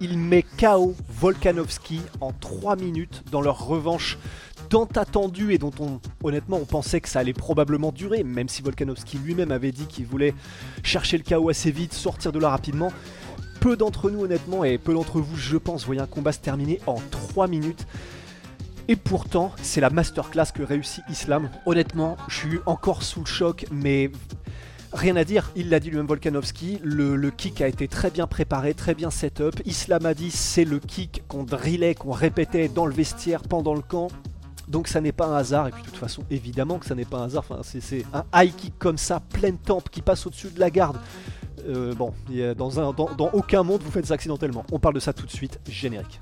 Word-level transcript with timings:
Il 0.00 0.18
met 0.18 0.42
KO 0.42 0.94
Volkanovski 1.08 2.00
en 2.20 2.32
3 2.32 2.76
minutes 2.76 3.22
dans 3.30 3.40
leur 3.40 3.66
revanche 3.66 4.18
tant 4.68 4.88
attendue 4.96 5.52
et 5.52 5.58
dont 5.58 5.70
on, 5.78 6.00
honnêtement 6.26 6.56
on 6.56 6.64
pensait 6.64 7.00
que 7.00 7.08
ça 7.08 7.20
allait 7.20 7.32
probablement 7.32 7.92
durer, 7.92 8.24
même 8.24 8.48
si 8.48 8.60
Volkanovski 8.62 9.18
lui-même 9.18 9.52
avait 9.52 9.72
dit 9.72 9.86
qu'il 9.86 10.06
voulait 10.06 10.34
chercher 10.82 11.16
le 11.16 11.22
KO 11.22 11.48
assez 11.48 11.70
vite, 11.70 11.92
sortir 11.92 12.32
de 12.32 12.38
là 12.38 12.50
rapidement. 12.50 12.92
Peu 13.60 13.76
d'entre 13.76 14.10
nous 14.10 14.24
honnêtement 14.24 14.64
et 14.64 14.78
peu 14.78 14.94
d'entre 14.94 15.20
vous 15.20 15.36
je 15.36 15.56
pense 15.56 15.86
voyaient 15.86 16.02
un 16.02 16.06
combat 16.06 16.32
se 16.32 16.40
terminer 16.40 16.80
en 16.86 16.96
3 17.10 17.46
minutes. 17.46 17.86
Et 18.88 18.96
pourtant, 18.96 19.52
c'est 19.62 19.80
la 19.80 19.88
masterclass 19.88 20.52
que 20.54 20.62
réussit 20.62 21.02
Islam. 21.08 21.48
Honnêtement, 21.64 22.18
je 22.28 22.36
suis 22.36 22.58
encore 22.66 23.02
sous 23.02 23.20
le 23.20 23.26
choc, 23.26 23.64
mais 23.70 24.10
Rien 24.94 25.16
à 25.16 25.24
dire, 25.24 25.50
il 25.56 25.70
l'a 25.70 25.80
dit 25.80 25.90
lui-même 25.90 26.06
Volkanovski, 26.06 26.78
le, 26.84 27.30
kick 27.30 27.60
a 27.60 27.66
été 27.66 27.88
très 27.88 28.10
bien 28.10 28.28
préparé, 28.28 28.74
très 28.74 28.94
bien 28.94 29.10
set-up. 29.10 29.56
Islam 29.66 30.06
a 30.06 30.14
dit 30.14 30.30
c'est 30.30 30.64
le 30.64 30.78
kick 30.78 31.24
qu'on 31.26 31.42
drillait, 31.42 31.96
qu'on 31.96 32.12
répétait 32.12 32.68
dans 32.68 32.86
le 32.86 32.94
vestiaire 32.94 33.42
pendant 33.42 33.74
le 33.74 33.82
camp. 33.82 34.06
Donc 34.68 34.86
ça 34.86 35.00
n'est 35.00 35.12
pas 35.12 35.26
un 35.26 35.36
hasard, 35.36 35.66
et 35.66 35.72
puis 35.72 35.82
de 35.82 35.88
toute 35.88 35.96
façon 35.96 36.22
évidemment 36.30 36.78
que 36.78 36.86
ça 36.86 36.94
n'est 36.94 37.04
pas 37.04 37.18
un 37.18 37.24
hasard, 37.24 37.44
c'est 37.62 38.06
un 38.14 38.24
high 38.34 38.54
kick 38.54 38.78
comme 38.78 38.96
ça, 38.96 39.20
pleine 39.20 39.58
tempe, 39.58 39.90
qui 39.90 40.00
passe 40.00 40.26
au-dessus 40.26 40.50
de 40.50 40.60
la 40.60 40.70
garde. 40.70 40.96
Euh, 41.68 41.92
bon, 41.94 42.12
dans, 42.56 42.78
un, 42.78 42.92
dans, 42.92 43.10
dans, 43.14 43.30
aucun 43.32 43.62
monde 43.64 43.82
vous 43.82 43.90
faites 43.90 44.06
ça 44.06 44.14
accidentellement. 44.14 44.64
On 44.70 44.78
parle 44.78 44.94
de 44.94 45.00
ça 45.00 45.12
tout 45.12 45.26
de 45.26 45.30
suite, 45.30 45.58
générique. 45.68 46.20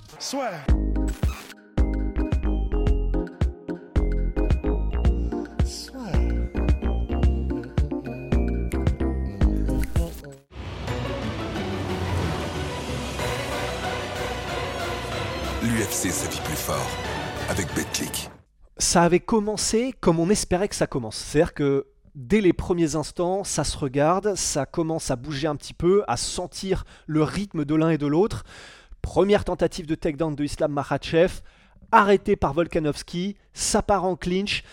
l'UFC 15.73 16.11
sa 16.11 16.29
vie 16.29 16.41
plus 16.45 16.57
fort 16.57 16.87
avec 17.49 17.67
BetClick. 17.75 18.29
Ça 18.77 19.05
avait 19.05 19.21
commencé 19.21 19.95
comme 20.01 20.21
on 20.21 20.29
espérait 20.29 20.69
que 20.69 20.75
ça 20.75 20.87
commence. 20.87 21.17
C'est-à-dire 21.17 21.55
que 21.55 21.87
dès 22.15 22.43
les 22.43 22.53
premiers 22.53 22.95
instants, 22.95 23.43
ça 23.43 23.65
se 23.65 23.79
regarde, 23.79 24.35
ça 24.35 24.67
commence 24.67 25.11
à 25.11 25.17
bouger 25.17 25.47
un 25.47 25.57
petit 25.57 25.73
peu, 25.73 26.05
à 26.09 26.19
sentir 26.19 26.85
le 27.07 27.23
rythme 27.23 27.65
de 27.65 27.75
l'un 27.75 27.91
et 27.91 27.97
de 27.97 28.07
l'autre. 28.07 28.45
Première 29.01 29.45
tentative 29.45 29.87
de 29.87 29.95
takedown 29.95 30.35
de 30.35 30.45
Islam 30.45 30.73
Makhachev, 30.73 31.41
arrêté 31.91 32.37
par 32.37 32.53
Volkanovski, 32.53 33.37
ça 33.55 33.83
part 33.83 34.05
en 34.05 34.17
clinch. 34.17 34.65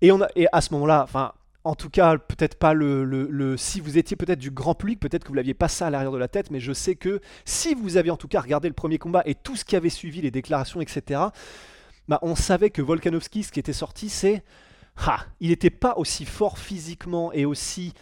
Et, 0.00 0.10
on 0.10 0.22
a, 0.22 0.28
et 0.34 0.48
à 0.50 0.60
ce 0.60 0.72
moment-là, 0.74 1.04
enfin, 1.04 1.32
en 1.68 1.74
tout 1.74 1.90
cas, 1.90 2.16
peut-être 2.16 2.58
pas 2.58 2.72
le, 2.72 3.56
Si 3.58 3.80
vous 3.80 3.98
étiez 3.98 4.16
peut-être 4.16 4.38
du 4.38 4.50
grand 4.50 4.74
public, 4.74 5.00
peut-être 5.00 5.22
que 5.22 5.28
vous 5.28 5.34
l'aviez 5.34 5.52
pas 5.52 5.68
ça 5.68 5.88
à 5.88 5.90
l'arrière 5.90 6.12
de 6.12 6.16
la 6.16 6.26
tête, 6.26 6.50
mais 6.50 6.60
je 6.60 6.72
sais 6.72 6.94
que 6.94 7.20
si 7.44 7.74
vous 7.74 7.98
avez 7.98 8.10
en 8.10 8.16
tout 8.16 8.26
cas 8.26 8.40
regardé 8.40 8.68
le 8.68 8.74
premier 8.74 8.96
combat 8.96 9.22
et 9.26 9.34
tout 9.34 9.54
ce 9.54 9.66
qui 9.66 9.76
avait 9.76 9.90
suivi, 9.90 10.22
les 10.22 10.30
déclarations, 10.30 10.80
etc., 10.80 11.20
bah, 12.08 12.20
on 12.22 12.36
savait 12.36 12.70
que 12.70 12.80
Volkanovski, 12.80 13.42
ce 13.42 13.52
qui 13.52 13.60
était 13.60 13.74
sorti, 13.74 14.08
c'est. 14.08 14.42
Ah, 14.96 15.26
il 15.40 15.50
n'était 15.50 15.68
pas 15.68 15.94
aussi 15.98 16.24
fort 16.24 16.58
physiquement 16.58 17.34
et 17.34 17.44
aussi 17.44 17.92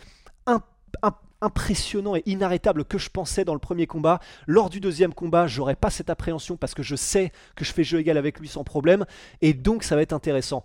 impressionnant 1.43 2.17
et 2.17 2.23
inarrêtable 2.25 2.85
que 2.85 2.99
je 2.99 3.11
pensais 3.11 3.45
dans 3.45 3.53
le 3.53 3.59
premier 3.59 3.87
combat. 3.87 4.21
Lors 4.47 4.71
du 4.71 4.81
deuxième 4.81 5.13
combat, 5.13 5.49
j'aurais 5.49 5.75
pas 5.75 5.91
cette 5.91 6.09
appréhension 6.09 6.57
parce 6.57 6.73
que 6.73 6.83
je 6.83 6.97
sais 6.97 7.33
que 7.57 7.65
je 7.65 7.73
fais 7.73 7.85
jeu 7.85 7.99
égal 7.99 8.17
avec 8.17 8.39
lui 8.39 8.49
sans 8.49 8.65
problème 8.65 9.05
et 9.43 9.53
donc 9.53 9.83
ça 9.83 9.97
va 9.97 10.03
être 10.03 10.15
intéressant. 10.15 10.65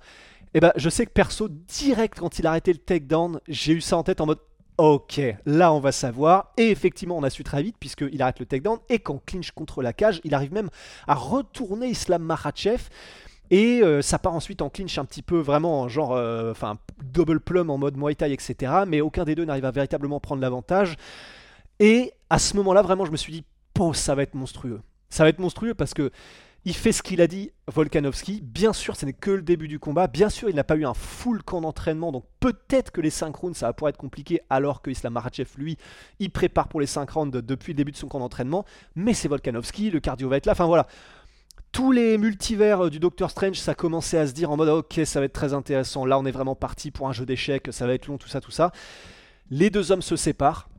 Et 0.54 0.58
eh 0.58 0.60
ben, 0.60 0.74
je 0.76 0.90
sais 0.90 1.06
que 1.06 1.12
perso, 1.12 1.48
direct 1.48 2.20
quand 2.20 2.38
il 2.38 2.46
a 2.46 2.50
arrêté 2.50 2.74
le 2.74 2.80
takedown, 2.80 3.40
j'ai 3.48 3.72
eu 3.72 3.80
ça 3.80 3.96
en 3.96 4.04
tête 4.04 4.20
en 4.20 4.26
mode 4.26 4.40
Ok, 4.78 5.22
là 5.46 5.72
on 5.72 5.80
va 5.80 5.92
savoir. 5.92 6.54
Et 6.58 6.72
effectivement, 6.72 7.18
on 7.18 7.24
a 7.24 7.30
su 7.30 7.44
très 7.44 7.62
vite 7.62 7.76
puisqu'il 7.80 8.22
arrête 8.22 8.40
le 8.40 8.46
takedown. 8.46 8.80
Et 8.90 9.00
quand 9.00 9.22
clinch 9.26 9.52
contre 9.52 9.82
la 9.82 9.94
cage, 9.94 10.20
il 10.24 10.34
arrive 10.34 10.52
même 10.52 10.70
à 11.08 11.14
retourner 11.14 11.88
Islam 11.88 12.24
Makhachev. 12.24 12.90
Et 13.52 13.82
euh, 13.84 14.02
ça 14.02 14.18
part 14.18 14.34
ensuite 14.34 14.62
en 14.62 14.70
clinch 14.70 14.98
un 14.98 15.06
petit 15.06 15.22
peu 15.22 15.38
vraiment 15.38 15.88
genre 15.88 16.14
euh, 16.14 16.52
enfin 16.52 16.78
double 17.04 17.42
plum 17.42 17.70
en 17.70 17.78
mode 17.78 17.96
Muay 17.96 18.16
Thai, 18.16 18.34
etc. 18.34 18.74
Mais 18.88 19.02
aucun 19.02 19.24
des 19.24 19.36
deux 19.36 19.46
n'arrive 19.46 19.66
à 19.66 19.72
véritablement 19.72 20.20
prendre 20.20 20.42
l'avantage. 20.42 20.96
Et 21.80 22.14
à 22.30 22.40
ce 22.40 22.56
moment-là, 22.58 22.82
vraiment, 22.82 23.06
je 23.06 23.12
me 23.12 23.18
suis 23.18 23.34
dit, 23.34 23.44
oh, 23.80 23.94
ça 23.94 24.16
va 24.16 24.24
être 24.24 24.36
monstrueux. 24.36 24.82
Ça 25.10 25.24
va 25.24 25.30
être 25.30 25.40
monstrueux 25.40 25.74
parce 25.74 25.94
que 25.94 26.12
il 26.64 26.76
fait 26.76 26.92
ce 26.92 27.02
qu'il 27.02 27.22
a 27.22 27.28
dit, 27.28 27.52
Volkanovski. 27.68 28.42
Bien 28.44 28.72
sûr, 28.72 28.96
ce 28.96 29.06
n'est 29.06 29.14
que 29.14 29.32
le 29.32 29.42
début 29.42 29.68
du 29.68 29.80
combat. 29.80 30.08
Bien 30.08 30.30
sûr, 30.30 30.48
il 30.48 30.56
n'a 30.56 30.64
pas 30.64 30.76
eu 30.76 30.86
un 30.86 30.94
full 30.94 31.42
camp 31.42 31.62
d'entraînement. 31.62 32.12
Donc 32.12 32.26
peut-être 32.40 32.92
que 32.92 33.02
les 33.02 33.10
5 33.10 33.36
rounds, 33.36 33.58
ça 33.58 33.66
va 33.66 33.74
pouvoir 33.74 33.90
être 33.90 33.98
compliqué. 33.98 34.42
Alors 34.50 34.84
que 34.84 34.92
Islam 34.92 35.14
Makhachev, 35.14 35.50
lui, 35.58 35.78
il 36.20 36.30
prépare 36.30 36.68
pour 36.68 36.80
les 36.80 36.86
5 36.86 37.10
rounds 37.10 37.42
depuis 37.42 37.74
le 37.74 37.78
début 37.78 37.92
de 37.92 37.98
son 37.98 38.08
camp 38.08 38.20
d'entraînement. 38.20 38.64
Mais 38.96 39.16
c'est 39.16 39.28
Volkanovski, 39.28 39.90
le 39.90 40.00
cardio 40.00 40.30
va 40.30 40.38
être 40.38 40.46
là. 40.46 40.52
Enfin 40.52 40.68
voilà. 40.68 40.86
Tous 41.72 41.92
les 41.92 42.18
multivers 42.18 42.90
du 42.90 43.00
Doctor 43.00 43.32
Strange, 43.32 43.58
ça 43.58 43.74
commençait 43.74 44.18
à 44.18 44.28
se 44.28 44.34
dire 44.34 44.52
en 44.52 44.58
mode 44.58 44.70
ok, 44.70 45.02
ça 45.06 45.20
va 45.20 45.26
être 45.26 45.34
très 45.34 45.54
intéressant. 45.54 46.06
Là, 46.06 46.20
on 46.20 46.26
est 46.26 46.32
vraiment 46.32 46.56
parti 46.56 46.92
pour 46.92 47.08
un 47.08 47.14
jeu 47.14 47.26
d'échecs. 47.26 47.70
Ça 47.72 47.88
va 47.88 47.94
être 47.94 48.08
long, 48.08 48.18
tout 48.18 48.28
ça, 48.28 48.40
tout 48.40 48.52
ça. 48.52 48.72
Les 49.50 49.70
deux 49.70 49.92
hommes 49.92 50.02
se 50.02 50.16
séparent. 50.16 50.70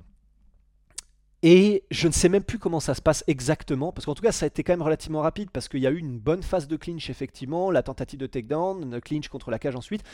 Et 1.44 1.82
je 1.90 2.06
ne 2.06 2.12
sais 2.12 2.28
même 2.28 2.44
plus 2.44 2.60
comment 2.60 2.78
ça 2.78 2.94
se 2.94 3.02
passe 3.02 3.24
exactement, 3.26 3.90
parce 3.90 4.06
qu'en 4.06 4.14
tout 4.14 4.22
cas, 4.22 4.30
ça 4.30 4.44
a 4.44 4.46
été 4.46 4.62
quand 4.62 4.74
même 4.74 4.82
relativement 4.82 5.22
rapide, 5.22 5.50
parce 5.50 5.68
qu'il 5.68 5.80
y 5.80 5.88
a 5.88 5.90
eu 5.90 5.98
une 5.98 6.18
bonne 6.18 6.42
phase 6.42 6.68
de 6.68 6.76
clinch, 6.76 7.10
effectivement, 7.10 7.72
la 7.72 7.82
tentative 7.82 8.20
de 8.20 8.26
takedown, 8.26 8.88
le 8.88 9.00
clinch 9.00 9.28
contre 9.28 9.50
la 9.50 9.58
cage 9.58 9.74
ensuite. 9.74 10.04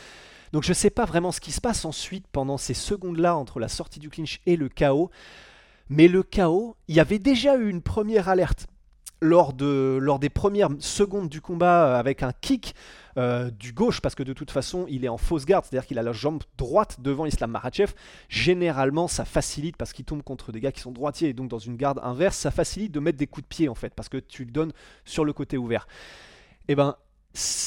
Donc 0.52 0.62
je 0.62 0.70
ne 0.70 0.74
sais 0.74 0.88
pas 0.88 1.04
vraiment 1.04 1.30
ce 1.30 1.40
qui 1.40 1.52
se 1.52 1.60
passe 1.60 1.84
ensuite 1.84 2.26
pendant 2.32 2.56
ces 2.56 2.72
secondes-là 2.72 3.36
entre 3.36 3.60
la 3.60 3.68
sortie 3.68 3.98
du 3.98 4.08
clinch 4.08 4.40
et 4.46 4.56
le 4.56 4.70
chaos. 4.70 5.10
Mais 5.90 6.08
le 6.08 6.22
chaos, 6.22 6.76
il 6.88 6.96
y 6.96 7.00
avait 7.00 7.18
déjà 7.18 7.56
eu 7.56 7.68
une 7.68 7.82
première 7.82 8.30
alerte 8.30 8.66
lors, 9.20 9.52
de, 9.52 9.98
lors 10.00 10.18
des 10.18 10.28
premières 10.28 10.70
secondes 10.78 11.28
du 11.28 11.40
combat 11.40 11.86
euh, 11.86 11.98
avec 11.98 12.22
un 12.22 12.32
kick 12.32 12.74
euh, 13.16 13.50
du 13.50 13.72
gauche, 13.72 14.00
parce 14.00 14.14
que 14.14 14.22
de 14.22 14.32
toute 14.32 14.50
façon, 14.50 14.86
il 14.88 15.04
est 15.04 15.08
en 15.08 15.18
fausse 15.18 15.44
garde, 15.44 15.64
c'est-à-dire 15.64 15.86
qu'il 15.86 15.98
a 15.98 16.02
la 16.02 16.12
jambe 16.12 16.42
droite 16.56 16.98
devant 17.00 17.26
Islam 17.26 17.50
Makhachev. 17.50 17.92
Généralement, 18.28 19.08
ça 19.08 19.24
facilite, 19.24 19.76
parce 19.76 19.92
qu'il 19.92 20.04
tombe 20.04 20.22
contre 20.22 20.52
des 20.52 20.60
gars 20.60 20.72
qui 20.72 20.80
sont 20.80 20.92
droitiers, 20.92 21.30
et 21.30 21.32
donc 21.32 21.48
dans 21.48 21.58
une 21.58 21.76
garde 21.76 22.00
inverse, 22.02 22.36
ça 22.36 22.50
facilite 22.50 22.92
de 22.92 23.00
mettre 23.00 23.18
des 23.18 23.26
coups 23.26 23.44
de 23.44 23.48
pied, 23.48 23.68
en 23.68 23.74
fait, 23.74 23.94
parce 23.94 24.08
que 24.08 24.18
tu 24.18 24.44
le 24.44 24.52
donnes 24.52 24.72
sur 25.04 25.24
le 25.24 25.32
côté 25.32 25.58
ouvert. 25.58 25.88
Et 26.68 26.72
eh 26.72 26.74
ben, 26.74 26.96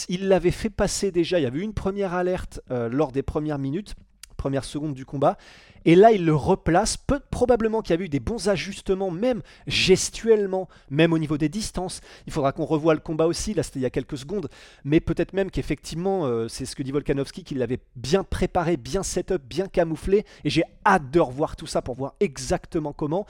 il 0.09 0.27
l'avait 0.27 0.51
fait 0.51 0.69
passer 0.69 1.11
déjà, 1.11 1.39
il 1.39 1.43
y 1.43 1.45
avait 1.45 1.59
eu 1.59 1.63
une 1.63 1.73
première 1.73 2.13
alerte 2.13 2.61
euh, 2.71 2.87
lors 2.89 3.11
des 3.11 3.23
premières 3.23 3.57
minutes, 3.57 3.95
premières 4.37 4.63
secondes 4.63 4.93
du 4.93 5.05
combat, 5.05 5.37
et 5.85 5.95
là, 5.95 6.11
il 6.11 6.25
le 6.25 6.35
replace. 6.35 6.97
Probablement 7.31 7.81
qu'il 7.81 7.95
y 7.95 7.99
a 7.99 8.01
eu 8.01 8.09
des 8.09 8.19
bons 8.19 8.49
ajustements, 8.49 9.11
même 9.11 9.41
gestuellement, 9.67 10.67
même 10.89 11.13
au 11.13 11.19
niveau 11.19 11.37
des 11.37 11.49
distances. 11.49 12.01
Il 12.27 12.33
faudra 12.33 12.51
qu'on 12.51 12.65
revoie 12.65 12.93
le 12.93 12.99
combat 12.99 13.27
aussi. 13.27 13.53
Là, 13.53 13.63
c'était 13.63 13.79
il 13.79 13.83
y 13.83 13.87
a 13.87 13.89
quelques 13.89 14.17
secondes. 14.17 14.49
Mais 14.83 14.99
peut-être 14.99 15.33
même 15.33 15.49
qu'effectivement, 15.49 16.25
euh, 16.25 16.47
c'est 16.47 16.65
ce 16.65 16.75
que 16.75 16.83
dit 16.83 16.91
Volkanovski, 16.91 17.43
qu'il 17.43 17.57
l'avait 17.57 17.79
bien 17.95 18.23
préparé, 18.23 18.77
bien 18.77 19.03
set-up, 19.03 19.41
bien 19.43 19.67
camouflé. 19.67 20.25
Et 20.43 20.49
j'ai 20.49 20.63
hâte 20.85 21.09
de 21.11 21.19
revoir 21.19 21.55
tout 21.55 21.67
ça 21.67 21.81
pour 21.81 21.95
voir 21.95 22.15
exactement 22.19 22.93
comment. 22.93 23.25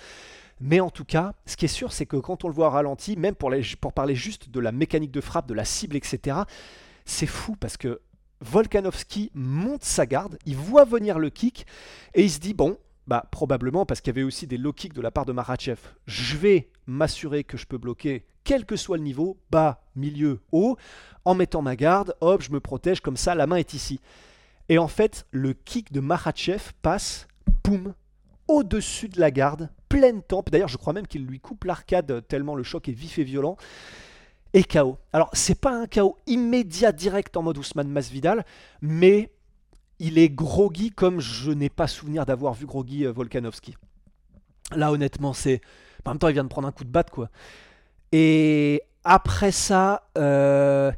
Mais 0.60 0.80
en 0.80 0.92
tout 0.92 1.06
cas, 1.06 1.34
ce 1.46 1.58
qui 1.58 1.66
est 1.66 1.70
sûr, 1.70 1.92
c'est 1.92 2.06
que 2.06 2.18
quand 2.18 2.46
on 2.46 2.48
le 2.48 2.54
voit 2.54 2.70
ralenti, 2.70 3.18
même 3.18 3.34
pour 3.34 3.94
parler 3.94 4.16
juste 4.16 4.50
de 4.50 4.60
la 4.60 4.72
mécanique 4.72 5.12
de 5.12 5.22
frappe, 5.22 5.48
de 5.48 5.56
la 5.56 5.66
cible, 5.66 5.96
etc., 5.96 6.38
c'est 7.04 7.26
fou 7.26 7.56
parce 7.60 7.78
que 7.78 8.00
Volkanovski 8.42 9.32
monte 9.34 9.84
sa 9.84 10.06
garde, 10.06 10.38
il 10.46 10.56
voit 10.56 10.86
venir 10.86 11.20
le 11.20 11.30
kick 11.30 11.66
et 12.14 12.24
il 12.24 12.32
se 12.32 12.40
dit 12.40 12.54
bon, 12.54 12.78
bah 13.08 13.28
probablement 13.32 13.86
parce 13.86 14.02
qu'il 14.02 14.14
y 14.14 14.18
avait 14.18 14.24
aussi 14.24 14.48
des 14.48 14.58
low 14.58 14.74
kicks 14.74 14.94
de 14.94 15.02
la 15.02 15.12
part 15.12 15.26
de 15.26 15.32
Marachev. 15.32 15.80
Je 16.06 16.38
vais 16.38 16.70
m'assurer 16.88 17.44
que 17.44 17.58
je 17.58 17.68
peux 17.68 17.78
bloquer 17.78 18.26
quel 18.44 18.66
que 18.66 18.76
soit 18.76 18.98
le 18.98 19.04
niveau, 19.04 19.38
bas, 19.52 19.84
milieu, 19.96 20.42
haut, 20.52 20.78
en 21.26 21.36
mettant 21.36 21.62
ma 21.62 21.76
garde, 21.76 22.16
hop, 22.22 22.42
je 22.42 22.52
me 22.52 22.60
protège 22.60 23.02
comme 23.02 23.18
ça, 23.18 23.36
la 23.36 23.46
main 23.48 23.58
est 23.58 23.74
ici. 23.74 24.00
Et 24.70 24.78
en 24.78 24.88
fait, 24.88 25.28
le 25.32 25.54
kick 25.54 25.92
de 25.92 26.00
Marachev 26.00 26.72
passe, 26.82 27.28
boum, 27.64 27.94
au-dessus 28.48 29.10
de 29.10 29.20
la 29.20 29.30
garde, 29.30 29.70
pleine 29.90 30.24
tempe. 30.24 30.50
D'ailleurs, 30.50 30.68
je 30.68 30.78
crois 30.78 30.94
même 30.94 31.08
qu'il 31.08 31.26
lui 31.26 31.40
coupe 31.40 31.66
l'arcade 31.66 32.26
tellement 32.28 32.56
le 32.56 32.64
choc 32.64 32.90
est 32.90 32.94
vif 32.94 33.20
et 33.20 33.24
violent 33.24 33.58
et 34.54 34.64
KO. 34.64 34.98
Alors, 35.14 35.30
c'est 35.34 35.60
pas 35.60 35.72
un 35.72 35.88
KO 35.88 36.18
immédiat 36.28 36.92
direct 36.92 37.36
en 37.38 37.44
mode 37.44 37.58
Ousmane 37.58 37.90
Masvidal, 37.90 38.46
mais 38.82 39.32
il 40.00 40.18
est 40.18 40.30
groggy 40.30 40.90
comme 40.90 41.20
je 41.20 41.52
n'ai 41.52 41.70
pas 41.70 41.88
souvenir 41.88 42.26
d'avoir 42.26 42.54
vu 42.54 42.66
groggy 42.66 43.06
euh, 43.06 43.12
Volkanovski. 43.12 43.76
Là, 44.76 44.92
honnêtement, 44.92 45.34
c'est. 45.34 45.62
En 46.06 46.12
même 46.12 46.20
temps, 46.20 46.28
il 46.28 46.34
vient 46.34 46.44
de 46.44 46.50
prendre 46.50 46.68
un 46.68 46.72
coup 46.72 46.84
de 46.84 46.90
batte, 46.90 47.12
quoi. 47.12 47.30
Et 48.12 48.82
après 49.04 49.52
ça, 49.52 50.10
euh, 50.18 50.92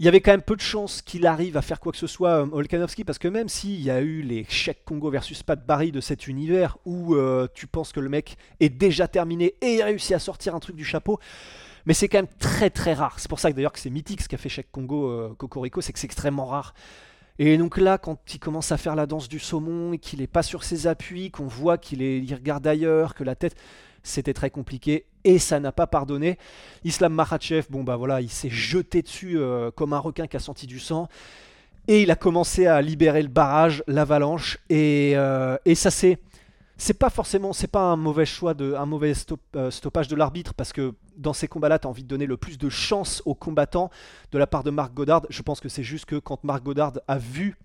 il 0.00 0.04
y 0.04 0.08
avait 0.08 0.20
quand 0.20 0.32
même 0.32 0.42
peu 0.42 0.56
de 0.56 0.60
chances 0.60 1.00
qu'il 1.00 1.26
arrive 1.26 1.56
à 1.56 1.62
faire 1.62 1.78
quoi 1.78 1.92
que 1.92 1.98
ce 1.98 2.08
soit, 2.08 2.42
euh, 2.42 2.44
Volkanovski, 2.44 3.04
parce 3.04 3.18
que 3.18 3.28
même 3.28 3.48
s'il 3.48 3.80
y 3.80 3.90
a 3.90 4.00
eu 4.00 4.22
les 4.22 4.44
Cheikh 4.48 4.84
Congo 4.84 5.10
versus 5.10 5.44
Pat 5.44 5.64
Barry 5.64 5.92
de 5.92 6.00
cet 6.00 6.26
univers, 6.26 6.76
où 6.84 7.16
tu 7.54 7.68
penses 7.68 7.92
que 7.92 8.00
le 8.00 8.08
mec 8.08 8.36
est 8.58 8.68
déjà 8.68 9.06
terminé 9.06 9.54
et 9.62 9.80
a 9.80 9.86
réussi 9.86 10.12
à 10.12 10.18
sortir 10.18 10.56
un 10.56 10.60
truc 10.60 10.74
du 10.74 10.84
chapeau, 10.84 11.20
mais 11.88 11.94
c'est 11.94 12.08
quand 12.08 12.18
même 12.18 12.28
très 12.38 12.68
très 12.68 12.92
rare. 12.92 13.18
C'est 13.18 13.30
pour 13.30 13.40
ça 13.40 13.50
que 13.50 13.56
d'ailleurs 13.56 13.72
que 13.72 13.78
c'est 13.80 13.88
mythique 13.88 14.20
ce 14.20 14.28
qu'a 14.28 14.36
fait 14.36 14.50
Cheikh 14.50 14.70
Congo 14.70 15.08
euh, 15.08 15.34
Cocorico, 15.38 15.80
c'est 15.80 15.94
que 15.94 15.98
c'est 15.98 16.04
extrêmement 16.04 16.44
rare. 16.44 16.74
Et 17.38 17.56
donc 17.56 17.78
là, 17.78 17.96
quand 17.96 18.18
il 18.34 18.38
commence 18.38 18.72
à 18.72 18.76
faire 18.76 18.94
la 18.94 19.06
danse 19.06 19.26
du 19.26 19.38
saumon 19.38 19.94
et 19.94 19.98
qu'il 19.98 20.18
n'est 20.18 20.26
pas 20.26 20.42
sur 20.42 20.64
ses 20.64 20.86
appuis, 20.86 21.30
qu'on 21.30 21.46
voit 21.46 21.78
qu'il 21.78 22.02
il 22.02 22.34
regarde 22.34 22.66
ailleurs, 22.66 23.14
que 23.14 23.24
la 23.24 23.34
tête 23.34 23.56
c'était 24.02 24.34
très 24.34 24.50
compliqué 24.50 25.06
et 25.24 25.38
ça 25.38 25.60
n'a 25.60 25.72
pas 25.72 25.86
pardonné. 25.86 26.36
Islam 26.84 27.14
Makhachev, 27.14 27.66
bon 27.70 27.84
bah 27.84 27.96
voilà, 27.96 28.20
il 28.20 28.30
s'est 28.30 28.50
jeté 28.50 29.00
dessus 29.00 29.38
euh, 29.38 29.70
comme 29.70 29.94
un 29.94 29.98
requin 29.98 30.26
qui 30.26 30.36
a 30.36 30.40
senti 30.40 30.66
du 30.66 30.78
sang 30.78 31.08
et 31.86 32.02
il 32.02 32.10
a 32.10 32.16
commencé 32.16 32.66
à 32.66 32.82
libérer 32.82 33.22
le 33.22 33.28
barrage, 33.28 33.82
l'avalanche 33.86 34.58
et, 34.68 35.12
euh, 35.16 35.56
et 35.64 35.74
ça 35.74 35.90
c'est 35.90 36.18
c'est 36.76 36.94
pas 36.98 37.10
forcément 37.10 37.52
c'est 37.52 37.66
pas 37.66 37.80
un 37.80 37.96
mauvais 37.96 38.26
choix 38.26 38.54
de 38.54 38.74
un 38.74 38.86
mauvais 38.86 39.12
euh, 39.56 39.70
stoppage 39.70 40.08
de 40.08 40.16
l'arbitre 40.16 40.54
parce 40.54 40.72
que 40.72 40.94
dans 41.18 41.32
ces 41.32 41.48
combats-là, 41.48 41.78
tu 41.78 41.86
as 41.86 41.90
envie 41.90 42.04
de 42.04 42.08
donner 42.08 42.26
le 42.26 42.36
plus 42.36 42.58
de 42.58 42.68
chance 42.68 43.22
aux 43.26 43.34
combattants 43.34 43.90
de 44.32 44.38
la 44.38 44.46
part 44.46 44.64
de 44.64 44.70
Marc 44.70 44.94
Godard. 44.94 45.22
Je 45.28 45.42
pense 45.42 45.60
que 45.60 45.68
c'est 45.68 45.82
juste 45.82 46.06
que 46.06 46.16
quand 46.16 46.42
Marc 46.44 46.62
Godard 46.62 46.94
a 47.06 47.18
vu 47.18 47.56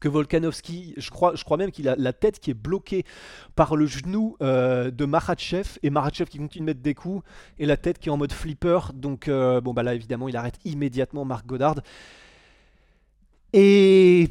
que 0.00 0.08
Volkanovski, 0.08 0.94
je 0.96 1.10
crois, 1.10 1.56
même 1.58 1.70
qu'il 1.70 1.88
a 1.88 1.94
la 1.96 2.14
tête 2.14 2.40
qui 2.40 2.50
est 2.50 2.54
bloquée 2.54 3.04
par 3.54 3.76
le 3.76 3.84
genou 3.86 4.36
euh, 4.40 4.90
de 4.90 5.04
Makhachev 5.04 5.78
et 5.82 5.90
Makhachev 5.90 6.30
qui 6.30 6.38
continue 6.38 6.62
de 6.62 6.66
mettre 6.66 6.80
des 6.80 6.94
coups 6.94 7.22
et 7.58 7.66
la 7.66 7.76
tête 7.76 7.98
qui 7.98 8.08
est 8.08 8.12
en 8.12 8.16
mode 8.16 8.32
flipper. 8.32 8.78
Donc 8.94 9.28
euh, 9.28 9.60
bon 9.60 9.74
bah 9.74 9.82
là 9.82 9.94
évidemment 9.94 10.28
il 10.28 10.36
arrête 10.36 10.58
immédiatement 10.64 11.26
Marc 11.26 11.46
Godard. 11.46 11.76
Et 13.52 14.30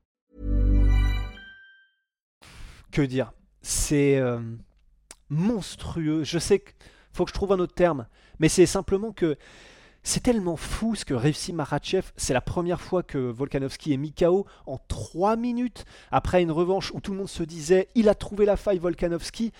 Que 2.91 3.01
dire 3.01 3.31
C'est 3.61 4.17
euh, 4.17 4.39
monstrueux. 5.29 6.23
Je 6.23 6.39
sais 6.39 6.59
qu'il 6.59 6.73
faut 7.13 7.25
que 7.25 7.29
je 7.29 7.33
trouve 7.33 7.53
un 7.53 7.59
autre 7.59 7.73
terme. 7.73 8.07
Mais 8.39 8.49
c'est 8.49 8.65
simplement 8.65 9.11
que 9.11 9.37
c'est 10.03 10.23
tellement 10.23 10.57
fou 10.57 10.95
ce 10.95 11.05
que 11.05 11.13
réussit 11.13 11.53
Marachev. 11.53 12.11
C'est 12.17 12.33
la 12.33 12.41
première 12.41 12.81
fois 12.81 13.03
que 13.03 13.17
Volkanovski 13.17 13.93
est 13.93 13.97
mis 13.97 14.13
KO 14.13 14.45
en 14.65 14.77
3 14.87 15.35
minutes 15.35 15.85
après 16.11 16.41
une 16.41 16.51
revanche 16.51 16.91
où 16.91 16.99
tout 16.99 17.11
le 17.11 17.19
monde 17.19 17.29
se 17.29 17.43
disait 17.43 17.87
il 17.95 18.09
a 18.09 18.15
trouvé 18.15 18.45
la 18.45 18.57
faille 18.57 18.79
Volkanovski. 18.79 19.51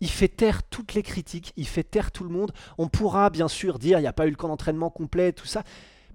Il 0.00 0.08
fait 0.08 0.28
taire 0.28 0.62
toutes 0.62 0.94
les 0.94 1.02
critiques, 1.02 1.52
il 1.56 1.66
fait 1.66 1.82
taire 1.82 2.12
tout 2.12 2.22
le 2.22 2.30
monde. 2.30 2.52
On 2.78 2.88
pourra 2.88 3.30
bien 3.30 3.48
sûr 3.48 3.80
dire 3.80 3.98
il 3.98 4.02
n'y 4.02 4.08
a 4.08 4.12
pas 4.12 4.28
eu 4.28 4.30
le 4.30 4.36
camp 4.36 4.48
d'entraînement 4.48 4.90
complet, 4.90 5.32
tout 5.32 5.46
ça. 5.46 5.64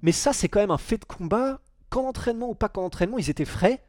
Mais 0.02 0.14
ça, 0.14 0.34
c'est 0.34 0.48
quand 0.48 0.62
même 0.62 0.72
un 0.72 0.78
fait 0.78 0.98
de 0.98 1.06
combat. 1.06 1.60
Camp 1.90 2.04
d'entraînement 2.04 2.50
ou 2.50 2.56
pas 2.56 2.70
camp 2.70 2.82
d'entraînement, 2.82 3.18
ils 3.18 3.30
étaient 3.30 3.46
frais. 3.46 3.84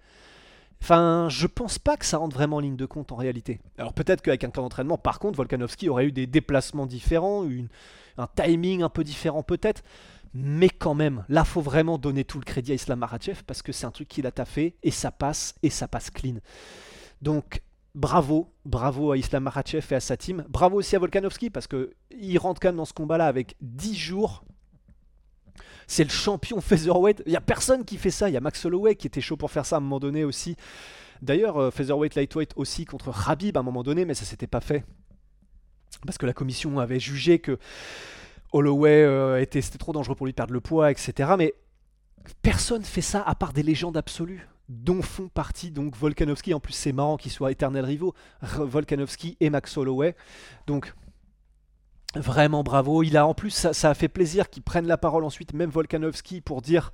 Enfin, 0.84 1.30
je 1.30 1.46
pense 1.46 1.78
pas 1.78 1.96
que 1.96 2.04
ça 2.04 2.18
rentre 2.18 2.36
vraiment 2.36 2.56
en 2.56 2.60
ligne 2.60 2.76
de 2.76 2.84
compte 2.84 3.10
en 3.10 3.16
réalité. 3.16 3.58
Alors 3.78 3.94
peut-être 3.94 4.20
qu'avec 4.20 4.44
un 4.44 4.50
camp 4.50 4.60
d'entraînement, 4.60 4.98
par 4.98 5.18
contre, 5.18 5.38
Volkanovski 5.38 5.88
aurait 5.88 6.04
eu 6.04 6.12
des 6.12 6.26
déplacements 6.26 6.84
différents, 6.84 7.42
un 8.18 8.26
timing 8.36 8.82
un 8.82 8.90
peu 8.90 9.02
différent 9.02 9.42
peut-être, 9.42 9.82
mais 10.34 10.68
quand 10.68 10.92
même, 10.92 11.24
là, 11.30 11.44
faut 11.44 11.62
vraiment 11.62 11.96
donner 11.96 12.24
tout 12.24 12.38
le 12.38 12.44
crédit 12.44 12.72
à 12.72 12.74
Islam 12.74 12.98
Makhachev 12.98 13.44
parce 13.46 13.62
que 13.62 13.72
c'est 13.72 13.86
un 13.86 13.90
truc 13.90 14.08
qu'il 14.08 14.26
a 14.26 14.30
taffé 14.30 14.76
et 14.82 14.90
ça 14.90 15.10
passe 15.10 15.54
et 15.62 15.70
ça 15.70 15.88
passe 15.88 16.10
clean. 16.10 16.34
Donc, 17.22 17.62
bravo, 17.94 18.52
bravo 18.66 19.10
à 19.12 19.16
Islam 19.16 19.44
Makhachev 19.44 19.86
et 19.90 19.94
à 19.94 20.00
sa 20.00 20.18
team. 20.18 20.44
Bravo 20.50 20.76
aussi 20.76 20.94
à 20.96 20.98
Volkanovski 20.98 21.48
parce 21.48 21.66
que 21.66 21.94
il 22.10 22.36
rentre 22.36 22.60
quand 22.60 22.68
même 22.68 22.76
dans 22.76 22.84
ce 22.84 22.92
combat-là 22.92 23.26
avec 23.26 23.56
10 23.62 23.94
jours. 23.94 24.44
C'est 25.86 26.04
le 26.04 26.10
champion 26.10 26.60
featherweight. 26.60 27.22
Il 27.26 27.32
y 27.32 27.36
a 27.36 27.40
personne 27.40 27.84
qui 27.84 27.96
fait 27.96 28.10
ça. 28.10 28.28
Il 28.28 28.32
y 28.32 28.36
a 28.36 28.40
Max 28.40 28.64
Holloway 28.64 28.94
qui 28.94 29.06
était 29.06 29.20
chaud 29.20 29.36
pour 29.36 29.50
faire 29.50 29.66
ça 29.66 29.76
à 29.76 29.78
un 29.78 29.82
moment 29.82 30.00
donné 30.00 30.24
aussi. 30.24 30.56
D'ailleurs, 31.22 31.56
euh, 31.58 31.70
featherweight 31.70 32.14
lightweight 32.14 32.52
aussi 32.56 32.84
contre 32.84 33.10
Rabib 33.10 33.56
à 33.56 33.60
un 33.60 33.62
moment 33.62 33.82
donné, 33.82 34.04
mais 34.04 34.14
ça 34.14 34.24
s'était 34.24 34.46
pas 34.46 34.60
fait 34.60 34.84
parce 36.04 36.18
que 36.18 36.26
la 36.26 36.32
commission 36.32 36.78
avait 36.78 37.00
jugé 37.00 37.38
que 37.38 37.58
Holloway 38.52 39.02
euh, 39.02 39.40
était, 39.40 39.60
c'était 39.60 39.78
trop 39.78 39.92
dangereux 39.92 40.14
pour 40.14 40.26
lui 40.26 40.32
perdre 40.32 40.52
le 40.52 40.60
poids, 40.60 40.90
etc. 40.90 41.32
Mais 41.38 41.54
personne 42.42 42.84
fait 42.84 43.00
ça 43.00 43.22
à 43.22 43.34
part 43.34 43.52
des 43.52 43.62
légendes 43.62 43.96
absolues 43.96 44.46
dont 44.68 45.02
font 45.02 45.28
partie 45.28 45.70
donc 45.70 45.96
Volkanovski. 45.96 46.54
En 46.54 46.60
plus, 46.60 46.72
c'est 46.72 46.92
marrant 46.92 47.16
qu'ils 47.16 47.32
soient 47.32 47.52
éternels 47.52 47.84
rivaux, 47.84 48.14
Volkanovski 48.42 49.36
et 49.40 49.50
Max 49.50 49.76
Holloway. 49.76 50.14
Donc, 50.66 50.94
vraiment 52.16 52.62
bravo. 52.62 53.02
Il 53.02 53.16
a 53.16 53.26
en 53.26 53.34
plus, 53.34 53.50
ça, 53.50 53.90
a 53.90 53.94
fait 53.94 54.08
plaisir 54.08 54.50
qu'ils 54.50 54.62
prennent 54.62 54.86
la 54.86 54.96
parole 54.96 55.24
ensuite, 55.24 55.52
même 55.52 55.70
Volkanovski, 55.70 56.40
pour 56.40 56.62
dire 56.62 56.92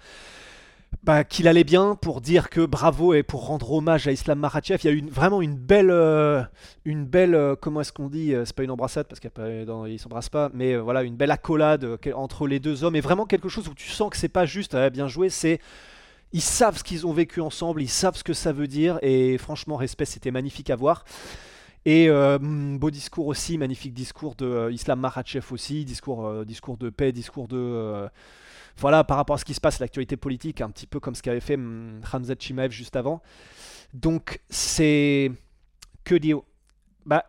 bah, 1.02 1.24
qu'il 1.24 1.48
allait 1.48 1.64
bien 1.64 1.94
pour 1.94 2.20
dire 2.20 2.50
que 2.50 2.66
bravo 2.66 3.14
et 3.14 3.22
pour 3.22 3.46
rendre 3.46 3.72
hommage 3.72 4.06
à 4.08 4.12
Islam 4.12 4.38
Makhachev. 4.40 4.80
Il 4.82 4.86
y 4.86 4.90
a 4.90 4.92
eu 4.92 5.08
vraiment 5.08 5.40
une 5.40 5.56
belle, 5.56 5.90
euh, 5.90 6.42
une 6.84 7.06
belle, 7.06 7.34
euh, 7.34 7.54
comment 7.58 7.80
est-ce 7.80 7.92
qu'on 7.92 8.08
dit 8.08 8.34
euh, 8.34 8.44
C'est 8.44 8.54
pas 8.54 8.64
une 8.64 8.70
embrassade 8.70 9.06
parce 9.06 9.20
qu'ils 9.20 9.30
ne 9.36 9.96
s'embrassent 9.98 10.28
pas, 10.28 10.50
mais 10.52 10.76
voilà, 10.76 11.02
une 11.02 11.16
belle 11.16 11.30
accolade 11.30 11.86
entre 12.14 12.46
les 12.46 12.60
deux 12.60 12.84
hommes 12.84 12.96
et 12.96 13.00
vraiment 13.00 13.24
quelque 13.24 13.48
chose 13.48 13.68
où 13.68 13.74
tu 13.74 13.88
sens 13.88 14.10
que 14.10 14.16
c'est 14.16 14.28
pas 14.28 14.46
juste 14.46 14.74
ah, 14.74 14.90
bien 14.90 15.08
joué, 15.08 15.30
c'est 15.30 15.60
ils 16.32 16.42
savent 16.42 16.78
ce 16.78 16.84
qu'ils 16.84 17.06
ont 17.06 17.12
vécu 17.12 17.40
ensemble, 17.40 17.82
ils 17.82 17.88
savent 17.88 18.16
ce 18.16 18.24
que 18.24 18.34
ça 18.34 18.52
veut 18.52 18.68
dire 18.68 18.98
et 19.02 19.38
franchement, 19.38 19.76
respect, 19.76 20.04
c'était 20.04 20.30
magnifique 20.30 20.70
à 20.70 20.76
voir. 20.76 21.04
Et 21.86 22.08
beau 22.08 22.90
discours 22.90 23.26
aussi, 23.26 23.56
magnifique 23.56 23.94
discours 23.94 24.34
de 24.34 24.70
Islam 24.70 25.00
Makhachev 25.00 25.46
aussi, 25.50 25.84
discours, 25.84 26.44
discours 26.44 26.76
de 26.76 26.90
paix, 26.90 27.10
discours 27.10 27.48
de 27.48 28.10
voilà, 28.80 29.04
par 29.04 29.18
rapport 29.18 29.34
à 29.34 29.38
ce 29.38 29.44
qui 29.44 29.54
se 29.54 29.60
passe, 29.60 29.78
l'actualité 29.78 30.16
politique, 30.16 30.60
un 30.60 30.70
petit 30.70 30.86
peu 30.86 31.00
comme 31.00 31.14
ce 31.14 31.22
qu'avait 31.22 31.40
fait 31.40 31.58
Hamza 32.12 32.34
Chimaev 32.38 32.70
juste 32.70 32.96
avant. 32.96 33.22
Donc, 33.92 34.40
c'est. 34.48 35.30
Que 36.04 36.14
dire 36.14 36.40
Bah. 37.06 37.24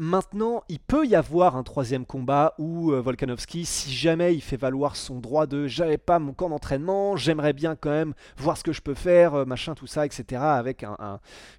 Maintenant, 0.00 0.62
il 0.68 0.78
peut 0.78 1.06
y 1.06 1.16
avoir 1.16 1.56
un 1.56 1.64
troisième 1.64 2.06
combat 2.06 2.54
où 2.58 2.92
euh, 2.92 3.00
Volkanovski, 3.00 3.64
si 3.64 3.92
jamais 3.92 4.32
il 4.32 4.40
fait 4.40 4.56
valoir 4.56 4.94
son 4.94 5.18
droit 5.18 5.48
de 5.48 5.66
j'avais 5.66 5.98
pas 5.98 6.20
mon 6.20 6.32
camp 6.32 6.50
d'entraînement, 6.50 7.16
j'aimerais 7.16 7.52
bien 7.52 7.74
quand 7.74 7.90
même 7.90 8.14
voir 8.36 8.56
ce 8.56 8.62
que 8.62 8.72
je 8.72 8.80
peux 8.80 8.94
faire, 8.94 9.34
euh, 9.34 9.44
machin, 9.44 9.74
tout 9.74 9.88
ça, 9.88 10.06
etc., 10.06 10.40
avec 10.40 10.84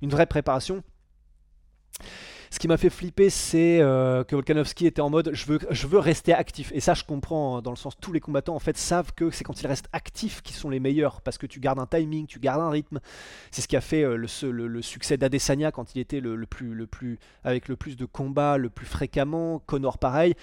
une 0.01 0.09
vraie 0.09 0.25
préparation. 0.25 0.83
Ce 2.51 2.57
qui 2.57 2.67
m'a 2.67 2.77
fait 2.77 2.89
flipper, 2.89 3.29
c'est 3.29 3.79
euh, 3.79 4.23
que 4.23 4.35
Volkanovski 4.35 4.87
était 4.87 5.01
en 5.01 5.11
mode 5.11 5.29
je 5.33 5.45
veux, 5.45 5.59
je 5.69 5.85
veux 5.85 5.99
rester 5.99 6.33
actif. 6.33 6.71
Et 6.73 6.79
ça, 6.79 6.95
je 6.95 7.03
comprends, 7.03 7.57
hein, 7.57 7.61
dans 7.61 7.69
le 7.69 7.77
sens 7.77 7.95
tous 7.99 8.11
les 8.11 8.19
combattants 8.19 8.55
en 8.55 8.59
fait 8.59 8.75
savent 8.75 9.13
que 9.13 9.29
c'est 9.29 9.43
quand 9.43 9.61
ils 9.61 9.67
restent 9.67 9.89
actifs 9.93 10.41
qu'ils 10.41 10.55
sont 10.55 10.69
les 10.69 10.79
meilleurs, 10.79 11.21
parce 11.21 11.37
que 11.37 11.45
tu 11.45 11.59
gardes 11.59 11.79
un 11.79 11.85
timing, 11.85 12.25
tu 12.25 12.39
gardes 12.39 12.61
un 12.61 12.71
rythme. 12.71 12.99
C'est 13.51 13.61
ce 13.61 13.67
qui 13.67 13.77
a 13.77 13.81
fait 13.81 14.03
euh, 14.03 14.15
le, 14.15 14.81
succès 14.81 15.17
d'Adesanya 15.17 15.71
quand 15.71 15.93
il 15.93 15.99
était 15.99 16.19
le, 16.19 16.43
plus, 16.47 17.19
avec 17.43 17.67
le 17.67 17.75
plus 17.75 17.95
de 17.97 18.05
combats, 18.05 18.57
le 18.57 18.69
plus 18.69 18.87
fréquemment. 18.87 19.59
Connor 19.59 19.99
pareil. 19.99 20.33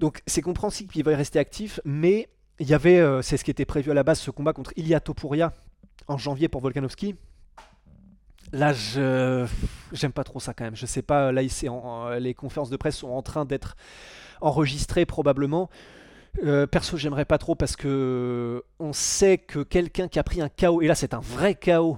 Donc 0.00 0.20
c'est 0.26 0.42
compréhensible 0.42 0.92
qu'il 0.92 1.04
va 1.04 1.16
rester 1.16 1.38
actif, 1.38 1.78
mais 1.84 2.28
il 2.58 2.68
y 2.68 2.74
avait, 2.74 2.98
euh, 2.98 3.22
c'est 3.22 3.36
ce 3.36 3.44
qui 3.44 3.50
était 3.52 3.64
prévu 3.64 3.92
à 3.92 3.94
la 3.94 4.02
base, 4.02 4.18
ce 4.18 4.32
combat 4.32 4.52
contre 4.52 4.72
Ilia 4.76 4.98
Topuria 4.98 5.52
en 6.08 6.18
janvier 6.18 6.48
pour 6.48 6.60
Volkanovski. 6.60 7.14
Là, 8.52 8.72
je 8.72 9.46
j'aime 9.94 10.12
pas 10.12 10.24
trop 10.24 10.40
ça 10.40 10.52
quand 10.52 10.64
même. 10.64 10.76
Je 10.76 10.86
sais 10.86 11.02
pas. 11.02 11.32
Là, 11.32 11.42
les 12.18 12.34
conférences 12.34 12.70
de 12.70 12.76
presse 12.76 12.96
sont 12.96 13.10
en 13.10 13.22
train 13.22 13.44
d'être 13.44 13.76
enregistrées 14.40 15.06
probablement. 15.06 15.70
Euh, 16.42 16.66
perso, 16.66 16.96
j'aimerais 16.96 17.24
pas 17.24 17.38
trop 17.38 17.54
parce 17.54 17.76
que 17.76 18.64
on 18.80 18.92
sait 18.92 19.38
que 19.38 19.60
quelqu'un 19.60 20.08
qui 20.08 20.18
a 20.18 20.24
pris 20.24 20.40
un 20.40 20.48
chaos 20.48 20.82
et 20.82 20.88
là 20.88 20.96
c'est 20.96 21.14
un 21.14 21.20
vrai 21.20 21.54
chaos 21.54 21.96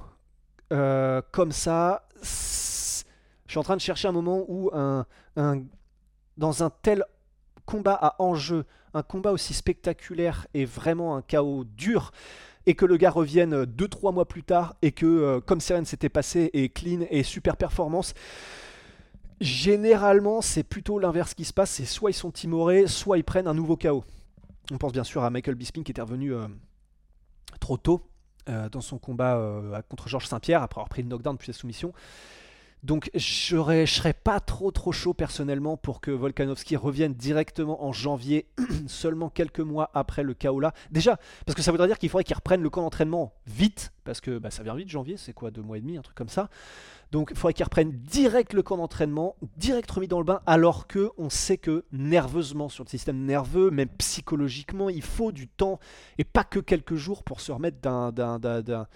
euh, 0.73 1.23
comme 1.33 1.53
ça. 1.53 2.07
Je 2.23 3.53
suis 3.53 3.59
en 3.59 3.63
train 3.63 3.77
de 3.77 3.81
chercher 3.81 4.09
un 4.09 4.13
moment 4.13 4.45
où 4.49 4.71
un, 4.75 5.07
dans 6.37 6.63
un 6.63 6.71
tel 6.71 7.05
combat 7.65 7.95
à 7.95 8.21
enjeu, 8.23 8.65
un 8.93 9.03
combat 9.03 9.33
aussi 9.33 9.55
spectaculaire 9.55 10.47
et 10.53 10.65
vraiment 10.65 11.17
un 11.17 11.23
chaos 11.23 11.65
dur, 11.65 12.13
et 12.67 12.75
que 12.75 12.85
le 12.85 12.97
gars 12.97 13.11
revienne 13.11 13.65
2-3 13.65 14.13
mois 14.13 14.27
plus 14.27 14.43
tard 14.43 14.75
et 14.83 14.93
que, 14.93 15.07
euh, 15.07 15.41
comme 15.41 15.61
si 15.61 15.73
s'était 15.85 16.09
passé, 16.09 16.51
et 16.53 16.69
clean 16.69 17.07
et 17.11 17.23
super 17.23 17.57
performance. 17.57 18.15
Généralement, 19.41 20.41
c'est 20.41 20.63
plutôt 20.63 20.99
l'inverse 20.99 21.35
qui 21.35 21.45
se 21.45 21.53
passe. 21.53 21.71
C'est 21.71 21.85
soit 21.85 22.11
ils 22.11 22.15
sont 22.15 22.31
timorés, 22.31 22.87
soit 22.87 23.19
ils 23.19 23.25
prennent 23.25 23.47
un 23.47 23.55
nouveau 23.55 23.77
chaos. 23.77 24.05
On 24.73 24.79
pense 24.79 24.93
bien 24.93 25.05
sûr 25.05 25.23
à 25.23 25.31
Michael 25.31 25.55
Bisping 25.55 25.85
qui 25.85 25.93
était 25.93 26.03
revenu 26.03 26.35
euh, 26.35 26.49
trop 27.61 27.77
tôt 27.77 28.03
euh, 28.49 28.69
dans 28.69 28.81
son 28.81 28.99
combat 28.99 29.37
euh, 29.37 29.81
contre 29.89 30.09
Georges 30.09 30.27
Saint-Pierre 30.27 30.63
après 30.63 30.79
avoir 30.79 30.89
pris 30.89 31.03
le 31.03 31.09
knockdown 31.09 31.37
puis 31.37 31.49
la 31.49 31.53
soumission. 31.53 31.93
Donc 32.83 33.11
je 33.15 33.57
serais 33.87 34.13
pas 34.13 34.39
trop 34.39 34.71
trop 34.71 34.93
chaud 34.93 35.13
personnellement 35.13 35.77
pour 35.77 36.01
que 36.01 36.11
Volkanovski 36.11 36.77
revienne 36.77 37.15
directement 37.15 37.85
en 37.85 37.93
janvier, 37.93 38.47
seulement 38.87 39.29
quelques 39.29 39.61
mois 39.61 39.91
après 39.93 40.23
le 40.23 40.35
chaos 40.35 40.61
là. 40.61 40.73
Déjà, 40.93 41.19
parce 41.47 41.57
que 41.57 41.63
ça 41.63 41.73
voudrait 41.73 41.89
dire 41.89 41.99
qu'il 41.99 42.09
faudrait 42.11 42.25
qu'il 42.25 42.37
reprenne 42.37 42.63
le 42.63 42.71
camp 42.71 42.83
d'entraînement 42.83 43.33
vite, 43.47 43.93
parce 44.05 44.21
que 44.21 44.39
bah, 44.39 44.51
ça 44.51 44.63
vient 44.63 44.77
vite 44.77 44.89
janvier, 44.89 45.17
c'est 45.17 45.33
quoi, 45.33 45.51
deux 45.51 45.63
mois 45.63 45.79
et 45.79 45.81
demi, 45.81 45.97
un 45.97 46.03
truc 46.03 46.17
comme 46.17 46.29
ça. 46.29 46.49
Donc 47.11 47.31
il 47.33 47.37
faudrait 47.37 47.55
qu'il 47.55 47.65
reprenne 47.65 47.91
direct 47.91 48.53
le 48.53 48.63
camp 48.63 48.77
d'entraînement, 48.77 49.37
direct 49.57 49.91
remis 49.91 50.07
dans 50.07 50.19
le 50.19 50.25
bain, 50.25 50.41
alors 50.47 50.87
que 50.87 51.11
on 51.19 51.31
sait 51.31 51.59
que 51.59 51.87
nerveusement, 51.91 52.69
sur 52.69 52.85
le 52.85 52.89
système 52.89 53.25
nerveux, 53.25 53.71
même 53.71 53.89
psychologiquement, 53.99 54.91
il 54.91 55.03
faut 55.03 55.33
du 55.33 55.49
temps, 55.49 55.81
et 56.19 56.25
pas 56.25 56.45
que 56.45 56.61
quelques 56.61 56.97
jours 56.97 57.25
pour 57.25 57.41
se 57.41 57.51
remettre 57.51 57.79
d'un 57.81 58.87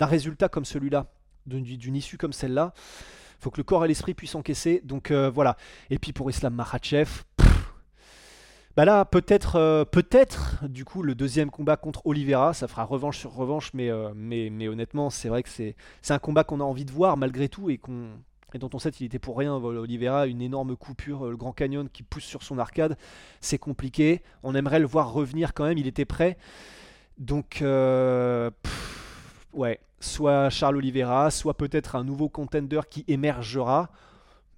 résultat 0.00 0.48
comme 0.48 0.64
celui-là, 0.64 1.06
d'une 1.46 1.96
issue 1.96 2.18
comme 2.18 2.32
celle-là 2.32 2.72
faut 3.42 3.50
que 3.50 3.58
le 3.58 3.64
corps 3.64 3.84
et 3.84 3.88
l'esprit 3.88 4.14
puissent 4.14 4.34
encaisser. 4.34 4.80
Donc 4.84 5.10
euh, 5.10 5.28
voilà. 5.28 5.56
Et 5.90 5.98
puis 5.98 6.12
pour 6.12 6.30
Islam 6.30 6.54
Makhachev, 6.54 7.24
bah 8.76 8.84
là 8.84 9.04
peut-être, 9.04 9.56
euh, 9.56 9.84
peut-être 9.84 10.66
du 10.68 10.84
coup 10.84 11.02
le 11.02 11.14
deuxième 11.14 11.50
combat 11.50 11.76
contre 11.76 12.06
Oliveira, 12.06 12.54
ça 12.54 12.68
fera 12.68 12.84
revanche 12.84 13.18
sur 13.18 13.34
revanche, 13.34 13.74
mais, 13.74 13.90
euh, 13.90 14.10
honnêtement 14.68 15.10
c'est 15.10 15.28
vrai 15.28 15.42
que 15.42 15.48
c'est, 15.48 15.74
un 16.08 16.18
combat 16.18 16.44
qu'on 16.44 16.60
a 16.60 16.64
envie 16.64 16.84
de 16.84 16.92
voir 16.92 17.16
malgré 17.16 17.48
tout 17.48 17.68
et 17.68 17.80
dont 18.58 18.70
on 18.72 18.78
sait 18.78 18.92
qu'il 18.92 19.06
était 19.06 19.18
pour 19.18 19.36
rien. 19.36 19.54
Oliveira, 19.54 20.26
une 20.26 20.40
énorme 20.40 20.76
coupure, 20.76 21.26
le 21.28 21.36
Grand 21.36 21.52
Canyon 21.52 21.88
qui 21.92 22.02
pousse 22.02 22.24
sur 22.24 22.42
son 22.42 22.58
arcade, 22.58 22.96
c'est 23.40 23.58
compliqué. 23.58 24.22
On 24.42 24.54
aimerait 24.54 24.78
le 24.78 24.86
voir 24.86 25.12
revenir 25.12 25.52
quand 25.52 25.64
même, 25.64 25.78
il 25.78 25.86
était 25.86 26.04
prêt. 26.04 26.38
Donc, 27.18 27.62
soit 30.02 30.50
Charles 30.50 30.76
Oliveira, 30.76 31.30
soit 31.30 31.56
peut-être 31.56 31.96
un 31.96 32.04
nouveau 32.04 32.28
contender 32.28 32.80
qui 32.90 33.04
émergera. 33.08 33.90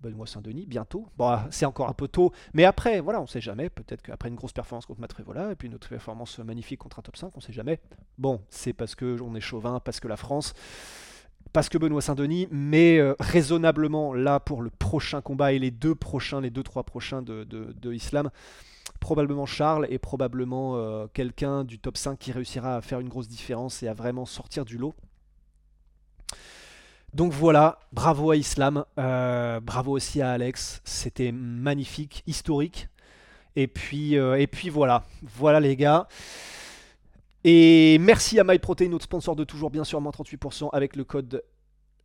Benoît 0.00 0.26
Saint-Denis, 0.26 0.66
bientôt. 0.66 1.06
Bon, 1.16 1.38
c'est 1.50 1.64
encore 1.64 1.88
un 1.88 1.94
peu 1.94 2.08
tôt, 2.08 2.32
mais 2.52 2.64
après, 2.64 3.00
voilà, 3.00 3.20
on 3.20 3.26
sait 3.26 3.40
jamais. 3.40 3.70
Peut-être 3.70 4.02
qu'après 4.02 4.28
une 4.28 4.34
grosse 4.34 4.52
performance 4.52 4.84
contre 4.84 5.00
Matrevola, 5.00 5.52
et 5.52 5.54
puis 5.54 5.68
une 5.68 5.74
autre 5.74 5.88
performance 5.88 6.38
magnifique 6.40 6.80
contre 6.80 6.98
un 6.98 7.02
top 7.02 7.16
5, 7.16 7.32
on 7.34 7.40
sait 7.40 7.54
jamais. 7.54 7.80
Bon, 8.18 8.42
c'est 8.50 8.74
parce 8.74 8.94
que 8.94 9.18
on 9.22 9.34
est 9.34 9.40
chauvin, 9.40 9.80
parce 9.80 10.00
que 10.00 10.08
la 10.08 10.18
France, 10.18 10.52
parce 11.54 11.68
que 11.68 11.78
Benoît 11.78 12.02
Saint-Denis, 12.02 12.48
mais 12.50 12.98
euh, 12.98 13.14
raisonnablement, 13.20 14.12
là, 14.12 14.40
pour 14.40 14.60
le 14.60 14.70
prochain 14.70 15.22
combat 15.22 15.52
et 15.52 15.58
les 15.58 15.70
deux 15.70 15.94
prochains, 15.94 16.40
les 16.40 16.50
deux, 16.50 16.62
trois 16.62 16.82
prochains 16.82 17.22
de, 17.22 17.44
de, 17.44 17.92
Islam, 17.92 18.30
probablement 19.00 19.46
Charles 19.46 19.86
et 19.88 19.98
probablement 19.98 20.76
euh, 20.76 21.06
quelqu'un 21.12 21.64
du 21.64 21.78
top 21.78 21.96
5 21.96 22.18
qui 22.18 22.32
réussira 22.32 22.76
à 22.76 22.80
faire 22.80 23.00
une 23.00 23.08
grosse 23.08 23.28
différence 23.28 23.82
et 23.82 23.88
à 23.88 23.94
vraiment 23.94 24.26
sortir 24.26 24.64
du 24.64 24.76
lot. 24.78 24.94
Donc 27.14 27.32
voilà, 27.32 27.78
bravo 27.92 28.32
à 28.32 28.36
Islam, 28.36 28.84
euh, 28.98 29.60
bravo 29.60 29.92
aussi 29.92 30.20
à 30.20 30.32
Alex, 30.32 30.80
c'était 30.84 31.30
magnifique, 31.30 32.24
historique. 32.26 32.88
Et 33.54 33.68
puis, 33.68 34.18
euh, 34.18 34.36
et 34.36 34.48
puis 34.48 34.68
voilà, 34.68 35.04
voilà 35.22 35.60
les 35.60 35.76
gars. 35.76 36.08
Et 37.44 37.98
merci 38.00 38.40
à 38.40 38.44
MyProtein, 38.44 38.88
notre 38.88 39.04
sponsor 39.04 39.36
de 39.36 39.44
toujours, 39.44 39.70
bien 39.70 39.84
sûr, 39.84 40.00
moins 40.00 40.10
38% 40.10 40.70
avec 40.72 40.96
le 40.96 41.04
code 41.04 41.44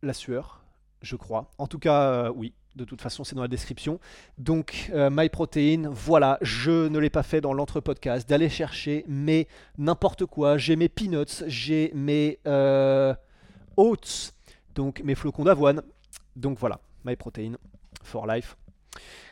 la 0.02 0.12
sueur, 0.12 0.62
je 1.02 1.16
crois. 1.16 1.50
En 1.58 1.66
tout 1.66 1.80
cas, 1.80 2.02
euh, 2.02 2.32
oui, 2.36 2.54
de 2.76 2.84
toute 2.84 3.02
façon, 3.02 3.24
c'est 3.24 3.34
dans 3.34 3.42
la 3.42 3.48
description. 3.48 3.98
Donc, 4.38 4.92
MyProtein, 4.94 5.90
voilà, 5.90 6.38
je 6.40 6.86
ne 6.86 7.00
l'ai 7.00 7.10
pas 7.10 7.24
fait 7.24 7.40
dans 7.40 7.52
l'entre-podcast, 7.52 8.28
d'aller 8.28 8.48
chercher 8.48 9.04
mais 9.08 9.48
n'importe 9.76 10.24
quoi. 10.26 10.56
J'ai 10.56 10.76
mes 10.76 10.88
peanuts, 10.88 11.42
j'ai 11.48 11.90
mes 11.96 12.38
oats 13.76 14.30
donc 14.74 15.00
mes 15.04 15.14
flocons 15.14 15.44
d'avoine. 15.44 15.82
Donc 16.36 16.58
voilà, 16.58 16.80
MyProtein 17.04 17.52
for 18.02 18.26
life. 18.26 18.56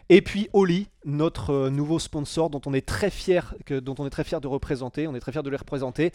Et 0.09 0.23
puis 0.23 0.49
Oli, 0.53 0.89
notre 1.05 1.51
euh, 1.51 1.71
nouveau 1.71 1.99
sponsor 1.99 2.49
dont 2.49 2.63
on 2.65 2.73
est 2.73 2.87
très 2.87 3.11
fier, 3.11 3.55
que, 3.67 3.79
dont 3.79 3.95
on 3.99 4.07
est 4.07 4.11
très 4.11 4.25
fier 4.25 4.41
de 4.41 4.47
représenter, 4.47 5.07
on 5.07 5.15
est 5.15 5.21
très 5.21 5.33
fier 5.33 5.43
de 5.43 5.51
les 5.51 5.57
représenter. 5.57 6.13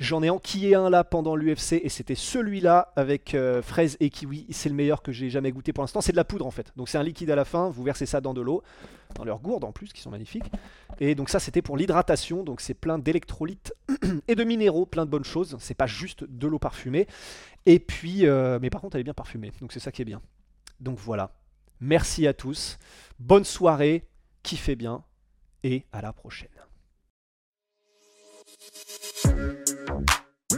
J'en 0.00 0.22
ai 0.22 0.30
enquillé 0.30 0.74
un 0.74 0.88
là 0.88 1.04
pendant 1.04 1.36
l'UFC 1.36 1.74
et 1.74 1.90
c'était 1.90 2.14
celui-là 2.14 2.90
avec 2.96 3.34
euh, 3.34 3.60
fraise 3.60 3.98
et 4.00 4.08
kiwi. 4.08 4.46
C'est 4.48 4.70
le 4.70 4.74
meilleur 4.74 5.02
que 5.02 5.12
j'ai 5.12 5.28
jamais 5.28 5.52
goûté 5.52 5.74
pour 5.74 5.82
l'instant. 5.82 6.00
C'est 6.00 6.12
de 6.12 6.16
la 6.16 6.24
poudre 6.24 6.46
en 6.46 6.50
fait. 6.50 6.72
Donc 6.74 6.88
c'est 6.88 6.96
un 6.96 7.02
liquide 7.02 7.30
à 7.30 7.36
la 7.36 7.44
fin. 7.44 7.68
Vous 7.68 7.82
versez 7.82 8.06
ça 8.06 8.22
dans 8.22 8.32
de 8.32 8.40
l'eau, 8.40 8.62
dans 9.14 9.24
leurs 9.24 9.40
gourdes 9.40 9.62
en 9.62 9.72
plus 9.72 9.92
qui 9.92 10.00
sont 10.00 10.08
magnifiques. 10.08 10.50
Et 11.00 11.14
donc 11.14 11.28
ça 11.28 11.38
c'était 11.38 11.60
pour 11.60 11.76
l'hydratation. 11.76 12.42
Donc 12.44 12.62
c'est 12.62 12.72
plein 12.72 12.98
d'électrolytes 12.98 13.74
et 14.28 14.34
de 14.34 14.42
minéraux, 14.42 14.86
plein 14.86 15.04
de 15.04 15.10
bonnes 15.10 15.22
choses. 15.22 15.58
C'est 15.60 15.74
pas 15.74 15.86
juste 15.86 16.24
de 16.24 16.46
l'eau 16.46 16.58
parfumée. 16.58 17.06
Et 17.66 17.78
puis, 17.78 18.26
euh, 18.26 18.58
mais 18.62 18.70
par 18.70 18.80
contre 18.80 18.96
elle 18.96 19.02
est 19.02 19.04
bien 19.04 19.12
parfumée. 19.12 19.52
Donc 19.60 19.70
c'est 19.70 19.80
ça 19.80 19.92
qui 19.92 20.00
est 20.00 20.06
bien. 20.06 20.22
Donc 20.80 20.98
voilà. 20.98 21.30
Merci 21.78 22.26
à 22.26 22.32
tous. 22.32 22.78
Bonne 23.18 23.44
soirée, 23.44 24.08
kiffez 24.42 24.76
bien 24.76 25.04
et 25.62 25.84
à 25.92 26.00
la 26.00 26.14
prochaine. 26.14 26.59